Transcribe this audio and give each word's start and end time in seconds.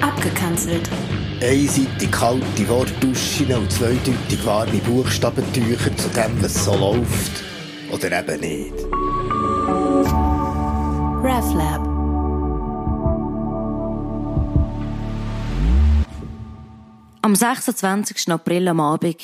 Abgekanzelt. 0.00 0.88
Einseitig 1.42 2.10
kalte 2.10 2.68
Wortduschen 2.68 3.52
und 3.54 3.72
zweideutig 3.72 4.44
warme 4.44 4.78
Buchstabentücher 4.78 5.96
zu 5.96 6.08
dem, 6.10 6.42
was 6.42 6.64
so 6.64 6.74
läuft. 6.74 7.44
Oder 7.90 8.20
eben 8.20 8.40
nicht. 8.40 8.74
RefLab. 11.22 12.00
Am 17.22 17.34
26. 17.34 18.32
April 18.32 18.68
am 18.68 18.80
Abend 18.80 19.16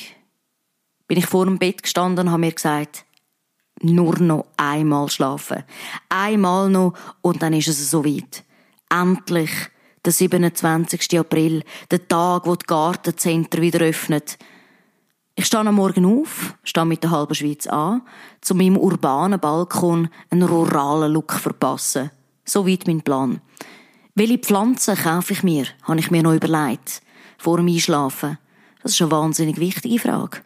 bin 1.09 1.17
ich 1.19 1.27
vor 1.27 1.47
dem 1.47 1.59
Bett 1.59 1.83
gestanden 1.83 2.27
und 2.27 2.33
habe 2.33 2.41
mir 2.41 2.53
gesagt, 2.53 3.06
nur 3.83 4.19
noch 4.19 4.47
einmal 4.57 5.09
schlafen. 5.09 5.65
Einmal 6.09 6.71
noch 6.71 6.95
und 7.23 7.43
dann 7.43 7.53
ist 7.53 7.69
es 7.69 7.91
soweit. 7.91 8.45
Endlich 8.89 9.51
der 10.05 10.13
27. 10.13 11.19
April, 11.19 11.63
der 11.91 12.07
Tag, 12.07 12.47
wo 12.47 12.55
die 12.55 12.67
Gartencenter 12.67 13.61
wieder 13.61 13.81
öffnet. 13.81 14.39
Ich 15.35 15.47
stehe 15.47 15.67
am 15.67 15.75
Morgen 15.75 16.07
auf, 16.07 16.55
stehe 16.65 16.87
mit 16.87 17.03
der 17.03 17.11
halben 17.11 17.35
Schweiz 17.35 17.67
an, 17.67 18.03
zu 18.41 18.55
meinem 18.55 18.79
urbanen 18.79 19.39
Balkon 19.39 20.09
einen 20.31 20.45
ruralen 20.45 21.13
Look 21.13 21.33
verpassen. 21.33 22.11
So 22.45 22.67
weit 22.67 22.87
mein 22.87 23.03
Plan. 23.03 23.41
Welche 24.15 24.39
Pflanzen 24.39 24.97
kaufe 24.97 25.35
ich 25.35 25.43
mir, 25.43 25.67
habe 25.83 26.01
ich 26.01 26.11
mir 26.11 26.23
noch 26.23 26.33
überlegt. 26.33 27.03
Vor 27.37 27.59
dem 27.59 27.67
Einschlafen. 27.67 28.39
Das 28.83 28.93
ist 28.93 29.03
eine 29.03 29.11
wahnsinnig 29.11 29.59
wichtige 29.59 29.99
Frage. 29.99 30.46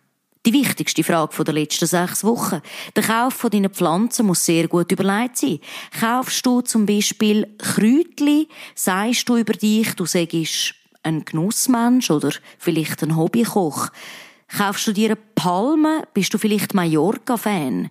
Die 0.50 0.64
wichtigste 0.64 1.04
Frage 1.04 1.44
der 1.44 1.54
letzten 1.54 1.86
sechs 1.86 2.24
Wochen. 2.24 2.60
Der 2.96 3.04
Kauf 3.04 3.34
von 3.34 3.50
deinen 3.50 3.70
Pflanzen 3.70 4.26
muss 4.26 4.44
sehr 4.44 4.66
gut 4.66 4.90
überlegt 4.90 5.36
sein. 5.36 5.60
Kaufst 6.00 6.44
du 6.44 6.60
zum 6.60 6.86
Beispiel 6.86 7.46
Kräutli, 7.56 8.48
sagst 8.74 9.28
du 9.28 9.36
über 9.36 9.52
dich, 9.52 9.94
du 9.94 10.06
sagst 10.06 10.74
ein 11.04 11.24
Genussmensch 11.24 12.10
oder 12.10 12.32
vielleicht 12.58 13.00
ein 13.04 13.16
Hobbykoch. 13.16 13.90
Kaufst 14.48 14.88
du 14.88 14.92
dir 14.92 15.10
eine 15.10 15.16
Palme, 15.36 16.02
bist 16.14 16.34
du 16.34 16.38
vielleicht 16.38 16.74
Mallorca-Fan. 16.74 17.88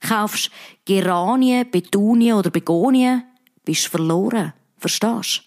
Kaufst 0.00 0.50
Geranien, 0.84 1.70
Betunien 1.70 2.36
oder 2.36 2.50
Begonien, 2.50 3.24
bist 3.64 3.86
verloren. 3.86 4.52
Verstehst? 4.76 5.44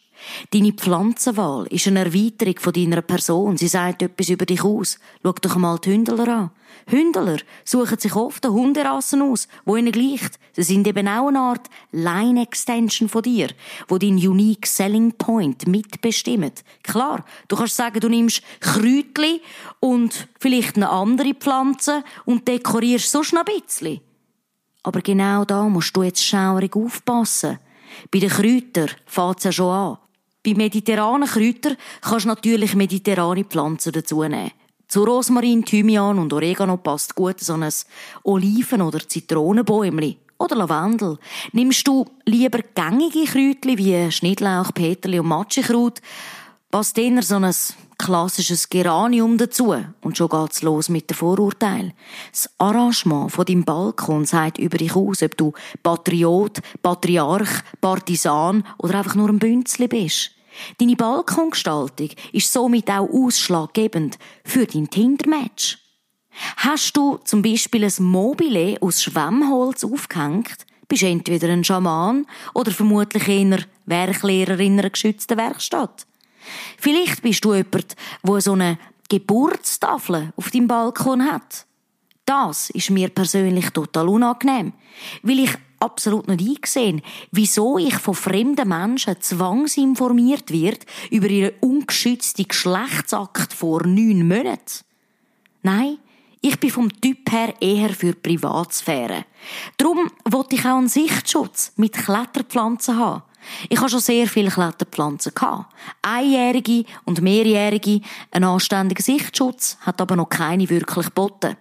Deine 0.51 0.73
Pflanzenwahl 0.73 1.67
ist 1.67 1.87
eine 1.87 2.05
Erweiterung 2.05 2.59
von 2.59 2.73
deiner 2.73 3.01
Person. 3.01 3.57
Sie 3.57 3.67
sagt 3.67 4.01
etwas 4.01 4.29
über 4.29 4.45
dich 4.45 4.63
aus. 4.63 4.99
Schau 5.23 5.33
doch 5.33 5.55
mal 5.57 5.79
die 5.79 5.91
Hündler 5.91 6.27
an. 6.27 6.51
Hündler 6.87 7.37
suchen 7.63 7.97
sich 7.97 8.15
oft 8.15 8.45
Hunderassen 8.45 9.21
aus, 9.21 9.47
wo 9.65 9.75
ihnen 9.75 9.91
gleicht. 9.91 10.39
Sie 10.53 10.63
sind 10.63 10.87
eben 10.87 11.07
auch 11.07 11.27
eine 11.27 11.39
Art 11.39 11.69
Line-Extension 11.91 13.09
von 13.09 13.23
dir, 13.23 13.49
wo 13.87 13.97
dein 13.97 14.15
Unique 14.15 14.67
Selling 14.67 15.13
Point 15.13 15.67
mitbestimmt. 15.67 16.63
Klar, 16.83 17.25
du 17.47 17.55
kannst 17.55 17.75
sagen, 17.75 17.99
du 17.99 18.09
nimmst 18.09 18.41
Kräutli 18.59 19.41
und 19.79 20.27
vielleicht 20.39 20.75
eine 20.75 20.89
andere 20.89 21.33
Pflanze 21.33 22.03
und 22.25 22.47
dekorierst 22.47 23.11
so 23.11 23.23
schnell 23.23 23.43
ein 23.47 23.61
bisschen. 23.61 24.01
Aber 24.83 25.01
genau 25.01 25.45
da 25.45 25.67
musst 25.67 25.95
du 25.97 26.03
jetzt 26.03 26.23
schaurig 26.23 26.75
aufpassen. 26.75 27.57
Bei 28.11 28.19
den 28.19 28.29
Kräutern 28.29 28.91
fängt 29.05 29.39
es 29.39 29.43
ja 29.45 29.51
schon 29.51 29.71
an. 29.71 29.97
Bei 30.45 30.53
mediterranen 30.53 31.27
Kräutern 31.27 31.75
kannst 32.01 32.25
du 32.25 32.29
natürlich 32.29 32.75
mediterrane 32.75 33.45
Pflanzen 33.45 33.91
dazu 33.93 34.21
nehmen. 34.21 34.51
Zu 34.87 35.03
Rosmarin, 35.03 35.65
Thymian 35.65 36.19
und 36.19 36.31
Oregano 36.33 36.77
passt 36.77 37.15
gut 37.15 37.39
so 37.39 37.53
ein 37.53 37.67
Oliven- 38.23 38.83
oder 38.83 38.99
Zitronenbäumli 38.99 40.17
oder 40.37 40.55
Lavendel. 40.55 41.17
Nimmst 41.51 41.87
du 41.87 42.05
lieber 42.25 42.59
gängige 42.75 43.25
Kräutchen 43.25 43.77
wie 43.79 44.11
Schnittlauch, 44.11 44.71
Peterli 44.71 45.17
und 45.17 45.29
Matschekraut, 45.29 45.99
passt 46.69 46.95
eher 46.99 47.23
so 47.23 47.37
ein 47.37 47.51
klassisches 47.97 48.69
Geranium 48.69 49.39
dazu. 49.39 49.75
Und 50.01 50.17
schon 50.17 50.29
geht's 50.29 50.61
los 50.61 50.89
mit 50.89 51.09
dem 51.09 51.17
Vorurteil. 51.17 51.93
Das 52.31 52.49
Arrangement 52.59 53.31
von 53.31 53.45
deinem 53.45 53.63
Balkon 53.63 54.25
sagt 54.25 54.59
über 54.59 54.77
dich 54.77 54.95
aus, 54.95 55.23
ob 55.23 55.35
du 55.37 55.53
Patriot, 55.81 56.59
Patriarch, 56.83 57.63
Partisan 57.81 58.63
oder 58.77 58.99
einfach 58.99 59.15
nur 59.15 59.29
ein 59.29 59.39
Bünzli 59.39 59.87
bist. 59.87 60.35
Deine 60.77 60.95
Balkongestaltung 60.95 62.09
ist 62.31 62.51
somit 62.51 62.89
auch 62.89 63.09
ausschlaggebend 63.09 64.17
für 64.43 64.65
dein 64.65 64.89
Tinder-Match. 64.89 65.79
Hast 66.57 66.95
du 66.97 67.17
zum 67.23 67.41
Beispiel 67.41 67.85
ein 67.85 68.03
Mobile 68.03 68.77
aus 68.81 69.03
Schwemmholz 69.03 69.83
aufgehängt, 69.83 70.65
bist 70.87 71.01
du 71.01 71.07
entweder 71.07 71.49
ein 71.49 71.63
Schaman 71.63 72.27
oder 72.53 72.71
vermutlich 72.71 73.27
eher 73.27 73.59
Werklehrer 73.85 74.59
in 74.59 74.79
einer 74.79 74.89
geschützten 74.89 75.37
Werkstatt. 75.37 76.05
Vielleicht 76.77 77.21
bist 77.21 77.43
du 77.43 77.53
jemand, 77.53 77.95
der 78.23 78.41
so 78.41 78.53
eine 78.53 78.77
Geburtstafel 79.09 80.33
auf 80.35 80.51
deinem 80.51 80.67
Balkon 80.67 81.25
hat. 81.25 81.65
Das 82.25 82.69
ist 82.71 82.89
mir 82.89 83.09
persönlich 83.09 83.69
total 83.69 84.09
unangenehm, 84.09 84.73
weil 85.21 85.39
ich 85.39 85.51
absolut 85.85 86.27
nicht 86.27 86.41
eingesehen, 86.41 87.01
wieso 87.31 87.77
ich 87.77 87.95
von 87.95 88.15
fremden 88.15 88.67
Menschen 88.67 89.21
zwangsinformiert 89.21 90.51
wird 90.51 90.85
über 91.11 91.27
ihren 91.27 91.53
ungeschützten 91.61 92.47
Geschlechtsakt 92.47 93.53
vor 93.53 93.85
neun 93.85 94.27
Monaten. 94.27 94.83
Nein, 95.63 95.97
ich 96.41 96.59
bin 96.59 96.69
vom 96.69 97.01
Typ 97.01 97.31
her 97.31 97.53
eher 97.59 97.89
für 97.89 98.13
Privatsphäre. 98.13 99.25
Darum 99.77 100.11
wollte 100.25 100.55
ich 100.55 100.65
auch 100.65 100.77
einen 100.77 100.87
Sichtschutz 100.87 101.71
mit 101.75 101.93
Kletterpflanzen 101.93 102.99
haben. 102.99 103.23
Ich 103.69 103.79
habe 103.79 103.89
schon 103.89 103.99
sehr 103.99 104.27
viele 104.27 104.49
Kletterpflanzen 104.49 105.33
Einjährige 106.01 106.85
und 107.05 107.21
mehrjährige, 107.21 108.01
ein 108.31 108.43
anständiger 108.43 109.03
Sichtschutz 109.03 109.77
hat 109.81 110.01
aber 110.01 110.15
noch 110.15 110.29
keine 110.29 110.69
wirklich 110.69 111.05
geboten. 111.07 111.55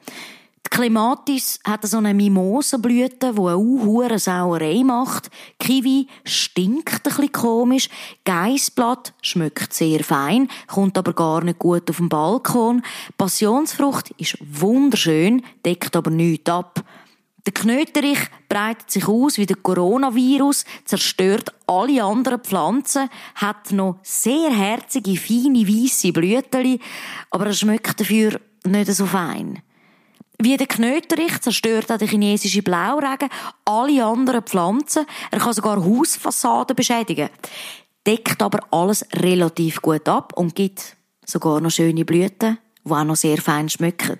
Die 0.75 0.81
Clematis 0.81 1.61
hat 1.65 1.87
so 1.87 1.99
eine 1.99 2.13
Mimosenblüte, 2.15 3.33
die 3.33 3.41
eine 3.41 3.57
unhure 3.57 4.19
Sauerei 4.19 4.83
macht. 4.83 5.31
Kiwi 5.61 6.09
stinkt 6.25 6.95
ein 6.95 7.01
bisschen 7.05 7.31
komisch. 7.31 7.89
Geissblatt 8.25 9.15
schmeckt 9.23 9.73
sehr 9.73 10.03
fein, 10.03 10.49
kommt 10.67 10.99
aber 10.99 11.13
gar 11.13 11.45
nicht 11.45 11.61
gut 11.61 11.89
auf 11.89 11.99
den 11.99 12.09
Balkon. 12.09 12.83
Passionsfrucht 13.17 14.11
ist 14.19 14.37
wunderschön, 14.41 15.45
deckt 15.65 15.95
aber 15.95 16.11
nichts 16.11 16.51
ab. 16.51 16.83
Der 17.47 17.55
Knöterich 17.55 18.19
breitet 18.49 18.91
sich 18.91 19.07
aus 19.07 19.39
wie 19.39 19.47
der 19.47 19.59
Coronavirus, 19.59 20.65
zerstört 20.87 21.55
alle 21.69 22.03
anderen 22.03 22.41
Pflanzen, 22.41 23.11
hat 23.37 23.71
noch 23.71 24.01
sehr 24.03 24.51
herzige, 24.51 25.17
feine, 25.17 25.69
weisse 25.69 26.13
Blüten, 26.13 26.81
aber 27.31 27.47
er 27.47 27.53
schmeckt 27.53 28.01
dafür 28.01 28.41
nicht 28.65 28.93
so 28.93 29.07
fein. 29.07 29.63
Wie 30.45 30.59
der 30.59 30.67
Knöterich 30.67 31.41
zerstört 31.41 31.91
auch 31.91 31.97
der 31.97 32.07
chinesische 32.07 32.61
Blauregen 32.61 33.31
alle 33.65 34.05
anderen 34.05 34.43
Pflanzen. 34.43 35.07
Er 35.31 35.39
kann 35.39 35.55
sogar 35.55 35.83
Hausfassaden 35.83 36.77
beschädigen. 36.77 37.31
Deckt 38.07 38.43
aber 38.43 38.61
alles 38.71 39.07
relativ 39.15 39.81
gut 39.81 40.07
ab 40.07 40.35
und 40.37 40.55
gibt 40.55 40.99
sogar 41.25 41.63
noch 41.63 41.71
schöne 41.71 42.05
Blüten, 42.05 42.59
die 42.85 42.91
auch 42.91 43.05
noch 43.05 43.17
sehr 43.17 43.39
fein 43.41 43.71
schmecken. 43.71 44.19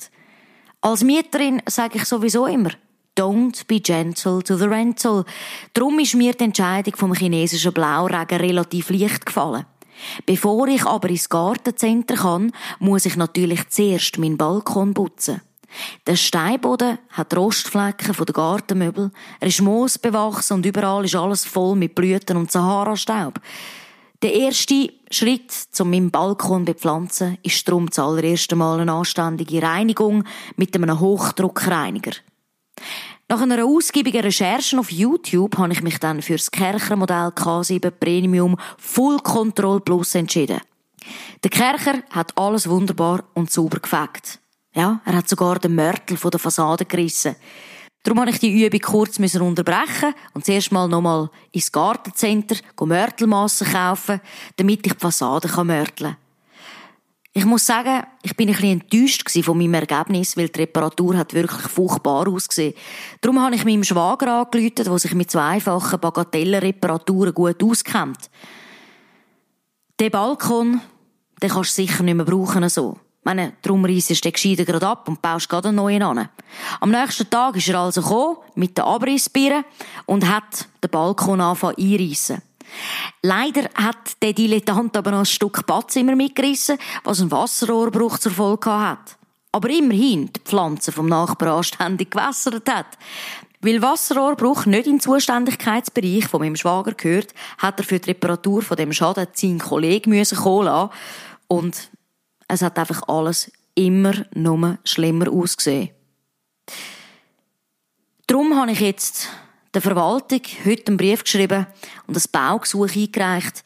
Als 0.81 1.05
Mieterin 1.05 1.61
sage 1.67 1.99
ich 1.99 2.07
sowieso 2.07 2.47
immer, 2.47 2.71
Don't 3.15 3.67
be 3.67 3.81
gentle 3.81 4.43
to 4.43 4.57
the 4.57 4.65
rental. 4.65 5.27
Darum 5.75 5.99
ist 5.99 6.15
mir 6.15 6.33
die 6.33 6.45
Entscheidung 6.45 6.97
vom 6.97 7.13
chinesischen 7.13 7.75
Blauregen 7.75 8.39
relativ 8.39 8.89
leicht 8.89 9.27
gefallen. 9.27 9.67
Bevor 10.25 10.69
ich 10.69 10.87
aber 10.87 11.11
ins 11.11 11.29
Gartencenter 11.29 12.15
kann, 12.15 12.53
muss 12.79 13.05
ich 13.05 13.17
natürlich 13.17 13.69
zuerst 13.69 14.17
meinen 14.17 14.39
Balkon 14.39 14.95
putzen. 14.95 15.43
Der 16.07 16.17
Steinboden 16.17 16.99
hat 17.11 17.37
Rostflecken 17.37 18.15
von 18.15 18.27
den 18.27 18.33
Gartenmöbel. 18.33 19.11
Er 19.41 19.49
ist 19.49 19.61
moosbewachsen 19.61 20.57
und 20.57 20.67
überall 20.67 21.05
ist 21.05 21.17
alles 21.17 21.45
voll 21.45 21.77
mit 21.77 21.95
Blüten 21.95 22.37
und 22.37 22.53
Sahara-Staub. 22.53 23.41
Der 24.23 24.33
erste 24.33 24.93
Schritt, 25.11 25.53
um 25.79 25.91
meinen 25.91 26.11
Balkon 26.11 26.65
bepflanzen, 26.65 27.39
ist 27.43 27.69
darum 27.69 27.89
das 27.89 27.99
allererste 27.99 28.57
Mal 28.57 28.81
eine 28.81 28.93
anständige 28.93 29.63
Reinigung 29.63 30.25
mit 30.57 30.75
einem 30.75 30.99
Hochdruckreiniger. 30.99 32.13
Nach 33.29 33.41
einer 33.41 33.65
ausgiebigen 33.65 34.23
Recherche 34.23 34.79
auf 34.79 34.91
YouTube 34.91 35.57
habe 35.59 35.73
ich 35.73 35.83
mich 35.83 35.99
dann 35.99 36.23
für 36.23 36.35
das 36.35 36.51
Kercher-Modell 36.51 37.29
K7 37.29 37.91
Premium 37.91 38.57
Full 38.79 39.19
Control 39.19 39.81
Plus 39.81 40.15
entschieden. 40.15 40.61
Der 41.43 41.51
Kercher 41.51 42.03
hat 42.11 42.37
alles 42.39 42.69
wunderbar 42.69 43.25
und 43.35 43.51
sauber 43.51 43.81
gefegt. 43.81 44.41
Ja, 44.75 45.01
er 45.05 45.17
hat 45.17 45.29
sogar 45.29 45.59
den 45.59 45.75
Mörtel 45.75 46.17
von 46.17 46.31
der 46.31 46.41
Fassade 46.41 46.85
gerissen. 46.85 47.37
Darum 48.03 48.21
habe 48.21 48.31
ich 48.31 48.39
die 48.39 48.65
Übung 48.65 48.81
kurz 48.81 49.19
unterbrechen 49.19 50.15
und 50.35 50.45
zuerst 50.45 50.73
mal 50.73 50.89
nochmal 50.89 51.31
ins 51.53 51.73
Gartencenter 51.73 52.57
Mörtelmassen 52.79 53.67
kaufen, 53.67 54.21
damit 54.57 54.87
ich 54.87 54.93
die 54.93 54.99
Fassade 55.01 55.49
mörteln 55.65 56.11
kann. 56.11 56.17
Ich 57.37 57.45
muss 57.45 57.67
sagen, 57.67 58.05
ich 58.23 58.37
bin 58.37 58.49
ein 58.49 58.55
bisschen 58.55 58.81
enttäuscht 58.81 59.29
von 59.45 59.59
meinem 59.59 59.75
Ergebnis, 59.75 60.37
weil 60.37 60.51
die 60.51 60.61
Reparatur 60.61 61.17
hat 61.17 61.35
wirklich 61.35 61.63
furchtbar 61.63 62.29
ausgesehen. 62.29 62.75
Darum 63.21 63.43
habe 63.43 63.57
ich 63.57 63.65
meinem 63.65 63.83
Schwager 63.83 64.41
angerufen, 64.41 64.75
der 64.77 64.99
sich 64.99 65.15
mit 65.15 65.31
so 65.31 65.39
einfachen 65.39 65.99
Bagatellenreparaturen 65.99 67.35
gut 67.35 67.63
auskennt. 67.63 68.31
Den 69.99 70.11
Balkon, 70.11 70.81
den 71.43 71.51
kannst 71.51 71.77
du 71.77 71.83
sicher 71.83 72.03
nicht 72.05 72.15
mehr 72.15 72.25
brauchen 72.25 72.69
so. 72.69 72.99
Meine, 73.25 73.55
darum 73.63 73.85
reissest 73.85 74.25
du 74.25 74.29
den 74.29 74.35
gescheiden 74.35 74.67
gerade 74.67 74.87
ab 74.87 75.09
und 75.09 75.23
baust 75.23 75.49
gerade 75.49 75.69
einen 75.69 75.79
neuen 75.79 76.03
an. 76.03 76.29
Am 76.81 76.91
nächsten 76.91 77.29
Tag 77.29 77.57
ist 77.57 77.69
er 77.69 77.81
also 77.81 78.03
gekommen, 78.03 78.37
mit 78.55 78.77
der 78.77 78.85
Abrissbirne, 78.85 79.65
und 80.05 80.29
hat 80.29 80.69
den 80.83 80.91
Balkon 80.91 81.41
angefangen 81.41 81.77
einreissen. 81.79 82.43
Leider 83.23 83.71
hat 83.75 84.23
der 84.23 84.35
Dilettant 84.35 84.97
aber 84.97 85.11
noch 85.11 85.21
ein 85.21 85.27
Stück 85.27 85.67
Badzimmer 85.67 86.17
mitgerissen, 86.17 86.79
was 87.03 87.21
ein 87.21 87.31
Wasserrohrbruch 87.31 88.19
zur 88.19 88.33
Folge 88.33 88.71
hat. 88.71 89.17
Aber 89.53 89.71
immerhin 89.71 90.31
die 90.33 90.41
Pflanze 90.41 90.93
vom 90.93 91.09
Nachbarn 91.09 91.57
anständig 91.57 92.11
gewässert 92.11 92.69
hat. 92.69 92.99
Weil 93.61 93.81
Wasserrohrbruch 93.81 94.67
nicht 94.67 94.87
in 94.87 94.95
den 94.95 95.01
Zuständigkeitsbereich 95.01 96.27
von 96.27 96.41
meinem 96.41 96.57
Schwager 96.57 96.93
gehört, 96.93 97.33
hat 97.57 97.79
er 97.79 97.85
für 97.85 97.99
die 97.99 98.11
Reparatur 98.11 98.61
von 98.61 98.77
dem 98.77 98.93
Schaden 98.93 99.29
seinen 99.33 99.61
Kollegen 99.61 100.11
müssen 100.11 100.37
kommen 100.37 100.67
lassen. 100.67 100.91
Und 101.49 101.91
es 102.49 102.63
hat 102.63 102.79
einfach 102.79 103.09
alles 103.09 103.51
immer 103.75 104.15
nur 104.35 104.79
schlimmer 104.85 105.31
ausgesehen. 105.31 105.91
Darum 108.27 108.57
habe 108.57 108.73
ich 108.73 108.81
jetzt 108.81 109.29
der 109.75 109.83
Verwaltung 109.83 110.41
heute 110.65 110.87
einen 110.89 110.97
Brief 110.97 111.25
geschrieben 111.25 111.67
und 112.07 112.17
ein 112.17 112.23
Baugesuch 112.31 112.97
eingereicht. 112.97 113.65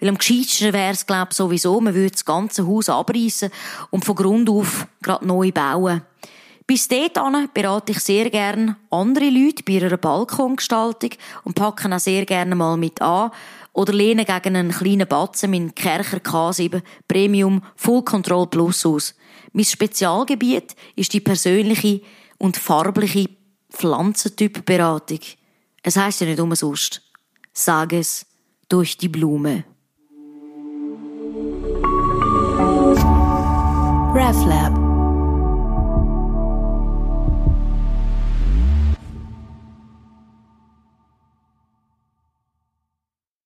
Weil 0.00 0.10
am 0.10 0.18
gescheitsten 0.18 0.72
wäre 0.72 0.92
es, 0.92 1.06
glaube 1.06 1.28
ich, 1.30 1.36
sowieso, 1.36 1.80
man 1.80 1.94
würde 1.94 2.12
das 2.12 2.24
ganze 2.24 2.66
Haus 2.66 2.88
abreißen 2.88 3.50
und 3.90 4.04
von 4.04 4.14
Grund 4.14 4.48
auf 4.48 4.86
gerade 5.02 5.26
neu 5.26 5.50
bauen. 5.50 6.02
Bis 6.66 6.86
dahin 6.86 7.48
berate 7.52 7.92
ich 7.92 8.00
sehr 8.00 8.30
gerne 8.30 8.76
andere 8.90 9.30
Leute 9.30 9.62
bei 9.64 9.72
ihrer 9.72 9.96
Balkongestaltung 9.96 11.10
und 11.44 11.54
packe 11.54 11.92
auch 11.92 11.98
sehr 11.98 12.26
gerne 12.26 12.54
mal 12.54 12.76
mit 12.76 13.00
an 13.00 13.30
oder 13.78 13.92
lehne 13.92 14.24
gegen 14.24 14.56
einen 14.56 14.72
kleinen 14.72 15.06
Batzen 15.06 15.52
meinen 15.52 15.72
Kercher 15.72 16.18
K7 16.18 16.82
Premium 17.06 17.62
Full 17.76 18.02
Control 18.02 18.48
Plus 18.48 18.84
aus. 18.84 19.14
Mein 19.52 19.64
Spezialgebiet 19.64 20.74
ist 20.96 21.12
die 21.12 21.20
persönliche 21.20 22.00
und 22.38 22.56
farbliche 22.56 23.30
Pflanzentypberatung. 23.70 25.20
Es 25.84 25.96
heißt 25.96 26.22
ja 26.22 26.26
nicht 26.26 26.40
umsonst. 26.40 27.02
Sag 27.52 27.92
es 27.92 28.26
durch 28.68 28.96
die 28.96 29.08
Blume. 29.08 29.64
RefLab 34.12 34.77